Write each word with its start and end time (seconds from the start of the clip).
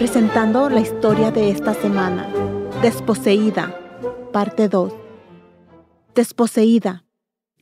presentando 0.00 0.70
la 0.70 0.80
historia 0.80 1.30
de 1.30 1.50
esta 1.50 1.74
semana. 1.74 2.26
Desposeída, 2.80 3.78
parte 4.32 4.70
2. 4.70 4.94
Desposeída. 6.14 7.04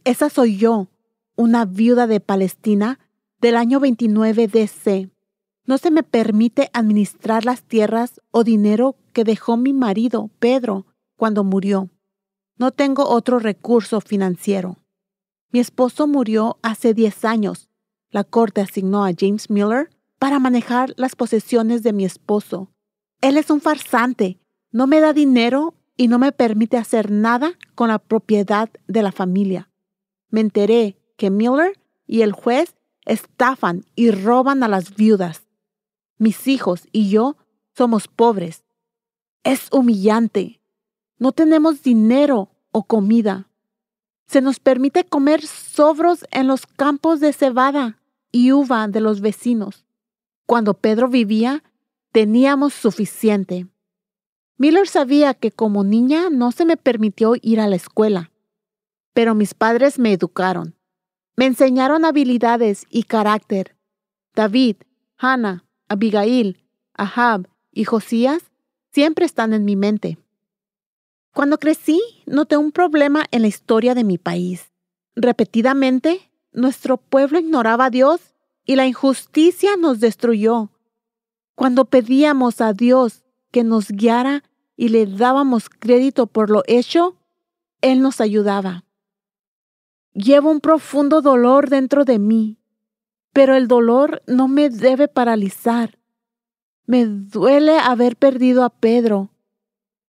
Esa 0.04 0.30
soy 0.30 0.56
yo, 0.56 0.86
una 1.34 1.64
viuda 1.64 2.06
de 2.06 2.20
Palestina 2.20 3.00
del 3.40 3.56
año 3.56 3.80
29 3.80 4.46
DC. 4.46 5.10
No 5.64 5.78
se 5.78 5.90
me 5.90 6.04
permite 6.04 6.70
administrar 6.72 7.44
las 7.44 7.64
tierras 7.64 8.20
o 8.30 8.44
dinero 8.44 8.94
que 9.12 9.24
dejó 9.24 9.56
mi 9.56 9.72
marido, 9.72 10.30
Pedro, 10.38 10.86
cuando 11.16 11.42
murió. 11.42 11.88
No 12.56 12.70
tengo 12.70 13.08
otro 13.08 13.40
recurso 13.40 14.00
financiero. 14.00 14.76
Mi 15.50 15.58
esposo 15.58 16.06
murió 16.06 16.56
hace 16.62 16.94
10 16.94 17.24
años. 17.24 17.68
La 18.10 18.22
corte 18.22 18.60
asignó 18.60 19.04
a 19.04 19.10
James 19.18 19.50
Miller 19.50 19.90
para 20.18 20.38
manejar 20.38 20.94
las 20.96 21.16
posesiones 21.16 21.82
de 21.82 21.92
mi 21.92 22.04
esposo. 22.04 22.70
Él 23.20 23.36
es 23.36 23.50
un 23.50 23.60
farsante, 23.60 24.40
no 24.70 24.86
me 24.86 25.00
da 25.00 25.12
dinero 25.12 25.74
y 25.96 26.08
no 26.08 26.18
me 26.18 26.32
permite 26.32 26.76
hacer 26.76 27.10
nada 27.10 27.52
con 27.74 27.88
la 27.88 27.98
propiedad 27.98 28.70
de 28.86 29.02
la 29.02 29.12
familia. 29.12 29.70
Me 30.30 30.40
enteré 30.40 30.98
que 31.16 31.30
Miller 31.30 31.80
y 32.06 32.22
el 32.22 32.32
juez 32.32 32.74
estafan 33.04 33.84
y 33.96 34.10
roban 34.10 34.62
a 34.62 34.68
las 34.68 34.94
viudas. 34.94 35.46
Mis 36.18 36.46
hijos 36.46 36.86
y 36.92 37.10
yo 37.10 37.36
somos 37.76 38.08
pobres. 38.08 38.64
Es 39.42 39.68
humillante. 39.72 40.60
No 41.18 41.32
tenemos 41.32 41.82
dinero 41.82 42.50
o 42.70 42.84
comida. 42.84 43.48
Se 44.26 44.40
nos 44.40 44.60
permite 44.60 45.04
comer 45.04 45.44
sobros 45.44 46.24
en 46.30 46.46
los 46.46 46.66
campos 46.66 47.20
de 47.20 47.32
cebada 47.32 47.98
y 48.30 48.52
uva 48.52 48.86
de 48.88 49.00
los 49.00 49.20
vecinos. 49.20 49.87
Cuando 50.48 50.72
Pedro 50.72 51.08
vivía, 51.08 51.62
teníamos 52.10 52.72
suficiente. 52.72 53.66
Miller 54.56 54.88
sabía 54.88 55.34
que 55.34 55.52
como 55.52 55.84
niña 55.84 56.30
no 56.30 56.52
se 56.52 56.64
me 56.64 56.78
permitió 56.78 57.34
ir 57.42 57.60
a 57.60 57.66
la 57.66 57.76
escuela, 57.76 58.30
pero 59.12 59.34
mis 59.34 59.52
padres 59.52 59.98
me 59.98 60.10
educaron. 60.10 60.74
Me 61.36 61.44
enseñaron 61.44 62.06
habilidades 62.06 62.86
y 62.88 63.02
carácter. 63.02 63.76
David, 64.34 64.76
Hannah, 65.18 65.66
Abigail, 65.86 66.64
Ahab 66.94 67.46
y 67.70 67.84
Josías 67.84 68.50
siempre 68.90 69.26
están 69.26 69.52
en 69.52 69.66
mi 69.66 69.76
mente. 69.76 70.16
Cuando 71.34 71.58
crecí, 71.58 72.00
noté 72.24 72.56
un 72.56 72.72
problema 72.72 73.26
en 73.32 73.42
la 73.42 73.48
historia 73.48 73.94
de 73.94 74.02
mi 74.02 74.16
país. 74.16 74.72
Repetidamente, 75.14 76.32
nuestro 76.52 76.96
pueblo 76.96 77.38
ignoraba 77.38 77.84
a 77.84 77.90
Dios 77.90 78.32
y 78.68 78.76
la 78.76 78.86
injusticia 78.86 79.76
nos 79.76 79.98
destruyó. 79.98 80.70
Cuando 81.56 81.86
pedíamos 81.86 82.60
a 82.60 82.72
Dios 82.72 83.24
que 83.50 83.64
nos 83.64 83.88
guiara 83.88 84.44
y 84.76 84.90
le 84.90 85.06
dábamos 85.06 85.68
crédito 85.68 86.28
por 86.28 86.50
lo 86.50 86.62
hecho, 86.68 87.16
Él 87.80 88.00
nos 88.00 88.20
ayudaba. 88.20 88.84
Llevo 90.12 90.52
un 90.52 90.60
profundo 90.60 91.20
dolor 91.20 91.68
dentro 91.68 92.04
de 92.04 92.20
mí 92.20 92.58
pero 93.38 93.54
el 93.54 93.68
dolor 93.68 94.20
no 94.26 94.48
me 94.48 94.68
debe 94.68 95.06
paralizar. 95.06 95.96
Me 96.86 97.06
duele 97.06 97.78
haber 97.78 98.16
perdido 98.16 98.64
a 98.64 98.68
Pedro. 98.70 99.30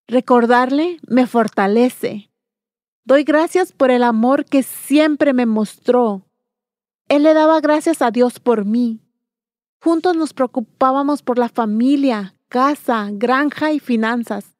Recordarle 0.07 0.97
me 1.07 1.27
fortalece. 1.27 2.31
Doy 3.03 3.23
gracias 3.23 3.71
por 3.71 3.91
el 3.91 4.02
amor 4.02 4.45
que 4.45 4.63
siempre 4.63 5.33
me 5.33 5.45
mostró. 5.45 6.25
Él 7.09 7.23
le 7.23 7.33
daba 7.33 7.59
gracias 7.59 8.02
a 8.02 8.11
Dios 8.11 8.39
por 8.39 8.65
mí. 8.65 9.02
Juntos 9.81 10.15
nos 10.15 10.33
preocupábamos 10.33 11.21
por 11.23 11.38
la 11.38 11.49
familia, 11.49 12.35
casa, 12.47 13.09
granja 13.11 13.71
y 13.71 13.79
finanzas. 13.79 14.55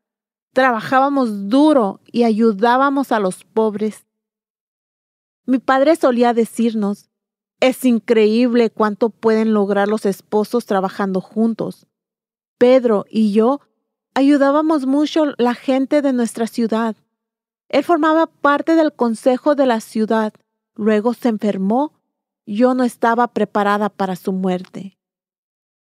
Trabajábamos 0.53 1.50
duro 1.50 2.02
y 2.11 2.23
ayudábamos 2.23 3.11
a 3.11 3.20
los 3.20 3.44
pobres. 3.44 4.05
Mi 5.45 5.60
padre 5.60 5.95
solía 5.95 6.33
decirnos, 6.33 7.10
es 7.60 7.86
increíble 7.86 8.70
cuánto 8.70 9.10
pueden 9.10 9.54
lograr 9.54 9.87
los 9.87 10.05
esposos 10.05 10.66
trabajando 10.66 11.21
juntos. 11.21 11.86
Pedro 12.58 13.05
y 13.10 13.31
yo 13.31 13.61
ayudábamos 14.16 14.86
mucho 14.86 15.33
la 15.37 15.54
gente 15.54 16.02
de 16.02 16.14
nuestra 16.14 16.48
ciudad. 16.48 16.95
Él 17.67 17.83
formaba 17.83 18.26
parte 18.26 18.76
del 18.76 18.93
consejo 18.93 19.55
de 19.55 19.66
la 19.66 19.81
ciudad. 19.81 20.33
Luego 20.76 21.14
se 21.14 21.30
enfermó. 21.30 21.98
Yo 22.52 22.73
no 22.73 22.83
estaba 22.83 23.27
preparada 23.27 23.89
para 23.89 24.15
su 24.15 24.32
muerte. 24.32 24.98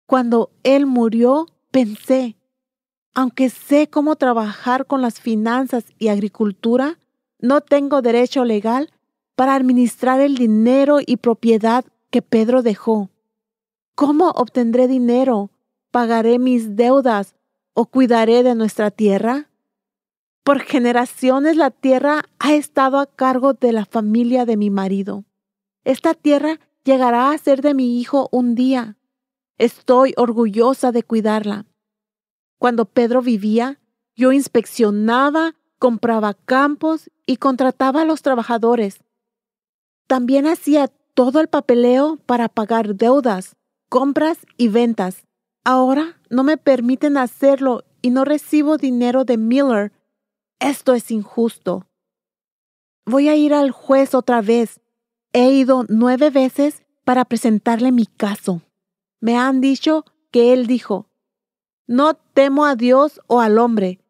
Cuando 0.06 0.52
él 0.62 0.86
murió, 0.86 1.48
pensé, 1.72 2.36
aunque 3.14 3.50
sé 3.50 3.88
cómo 3.88 4.14
trabajar 4.14 4.86
con 4.86 5.02
las 5.02 5.18
finanzas 5.18 5.86
y 5.98 6.06
agricultura, 6.06 7.00
no 7.40 7.62
tengo 7.62 8.00
derecho 8.00 8.44
legal 8.44 8.92
para 9.34 9.56
administrar 9.56 10.20
el 10.20 10.36
dinero 10.36 10.98
y 11.04 11.16
propiedad 11.16 11.84
que 12.10 12.22
Pedro 12.22 12.62
dejó. 12.62 13.10
¿Cómo 13.96 14.30
obtendré 14.30 14.86
dinero? 14.86 15.50
¿Pagaré 15.90 16.38
mis 16.38 16.76
deudas 16.76 17.34
o 17.74 17.86
cuidaré 17.86 18.44
de 18.44 18.54
nuestra 18.54 18.92
tierra? 18.92 19.48
Por 20.44 20.60
generaciones 20.60 21.56
la 21.56 21.72
tierra 21.72 22.22
ha 22.38 22.54
estado 22.54 23.00
a 23.00 23.06
cargo 23.06 23.52
de 23.52 23.72
la 23.72 23.84
familia 23.84 24.46
de 24.46 24.56
mi 24.56 24.70
marido. 24.70 25.24
Esta 25.84 26.14
tierra 26.14 26.60
llegará 26.84 27.30
a 27.30 27.38
ser 27.38 27.62
de 27.62 27.74
mi 27.74 28.00
hijo 28.00 28.28
un 28.32 28.54
día. 28.54 28.96
Estoy 29.58 30.14
orgullosa 30.16 30.92
de 30.92 31.02
cuidarla. 31.02 31.66
Cuando 32.58 32.84
Pedro 32.84 33.22
vivía, 33.22 33.80
yo 34.14 34.32
inspeccionaba, 34.32 35.54
compraba 35.78 36.34
campos 36.34 37.10
y 37.26 37.36
contrataba 37.36 38.02
a 38.02 38.04
los 38.04 38.22
trabajadores. 38.22 39.02
También 40.06 40.46
hacía 40.46 40.88
todo 41.14 41.40
el 41.40 41.48
papeleo 41.48 42.18
para 42.26 42.48
pagar 42.48 42.94
deudas, 42.94 43.56
compras 43.88 44.38
y 44.56 44.68
ventas. 44.68 45.24
Ahora 45.64 46.20
no 46.30 46.44
me 46.44 46.56
permiten 46.56 47.16
hacerlo 47.16 47.84
y 48.00 48.10
no 48.10 48.24
recibo 48.24 48.76
dinero 48.76 49.24
de 49.24 49.36
Miller. 49.36 49.92
Esto 50.60 50.94
es 50.94 51.10
injusto. 51.10 51.86
Voy 53.04 53.28
a 53.28 53.36
ir 53.36 53.54
al 53.54 53.70
juez 53.70 54.14
otra 54.14 54.40
vez. 54.40 54.80
He 55.32 55.50
ido 55.52 55.86
nueve 55.88 56.30
veces 56.30 56.82
para 57.04 57.24
presentarle 57.24 57.90
mi 57.90 58.06
caso. 58.06 58.60
Me 59.20 59.38
han 59.38 59.60
dicho 59.60 60.04
que 60.30 60.52
él 60.52 60.66
dijo, 60.66 61.08
no 61.86 62.14
temo 62.14 62.66
a 62.66 62.76
Dios 62.76 63.20
o 63.26 63.40
al 63.40 63.58
hombre, 63.58 64.00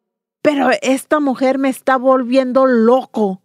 pero 0.43 0.71
esta 0.83 1.21
mujer 1.21 1.59
me 1.59 1.69
está 1.69 1.97
volviendo 1.97 2.67
loco. 2.67 3.43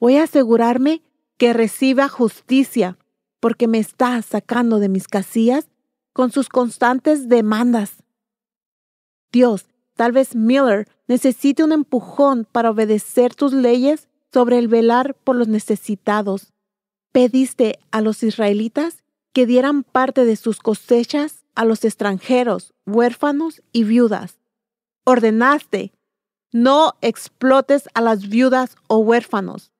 Voy 0.00 0.16
a 0.16 0.24
asegurarme 0.24 1.02
que 1.36 1.52
reciba 1.52 2.08
justicia, 2.08 2.98
porque 3.38 3.68
me 3.68 3.78
está 3.78 4.20
sacando 4.22 4.78
de 4.78 4.88
mis 4.88 5.08
casillas 5.08 5.68
con 6.12 6.32
sus 6.32 6.48
constantes 6.48 7.28
demandas. 7.28 8.02
Dios, 9.32 9.66
tal 9.94 10.12
vez 10.12 10.34
Miller 10.34 10.88
necesite 11.06 11.62
un 11.62 11.72
empujón 11.72 12.46
para 12.50 12.70
obedecer 12.70 13.34
tus 13.34 13.52
leyes 13.52 14.08
sobre 14.32 14.58
el 14.58 14.68
velar 14.68 15.14
por 15.14 15.36
los 15.36 15.48
necesitados. 15.48 16.52
Pediste 17.12 17.78
a 17.90 18.00
los 18.00 18.22
israelitas 18.22 19.02
que 19.32 19.46
dieran 19.46 19.82
parte 19.82 20.24
de 20.24 20.36
sus 20.36 20.60
cosechas 20.60 21.44
a 21.54 21.64
los 21.64 21.84
extranjeros, 21.84 22.72
huérfanos 22.86 23.62
y 23.72 23.84
viudas. 23.84 24.38
Ordenaste, 25.04 25.92
no 26.52 26.94
explotes 27.00 27.88
a 27.94 28.00
las 28.00 28.28
viudas 28.28 28.76
o 28.86 28.98
huérfanos. 28.98 29.72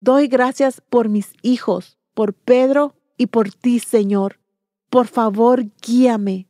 Doy 0.00 0.28
gracias 0.28 0.80
por 0.80 1.08
mis 1.08 1.34
hijos, 1.42 1.98
por 2.14 2.34
Pedro 2.34 2.94
y 3.16 3.26
por 3.26 3.52
ti, 3.52 3.80
Señor. 3.80 4.40
Por 4.88 5.06
favor, 5.06 5.64
guíame. 5.82 6.48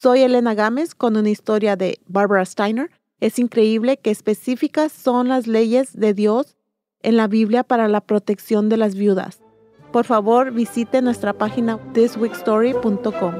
Soy 0.00 0.20
Elena 0.20 0.54
Gámez 0.54 0.94
con 0.94 1.16
una 1.16 1.30
historia 1.30 1.76
de 1.76 2.00
Barbara 2.06 2.44
Steiner. 2.44 2.90
Es 3.20 3.38
increíble 3.38 3.96
que 3.96 4.10
específicas 4.10 4.92
son 4.92 5.28
las 5.28 5.46
leyes 5.46 5.92
de 5.92 6.14
Dios 6.14 6.56
en 7.04 7.16
la 7.16 7.28
Biblia 7.28 7.62
para 7.62 7.86
la 7.86 8.00
protección 8.00 8.68
de 8.68 8.76
las 8.76 8.94
viudas. 8.96 9.40
Por 9.92 10.04
favor, 10.04 10.50
visite 10.50 11.00
nuestra 11.02 11.32
página 11.34 11.78
thisweekstory.com. 11.92 13.34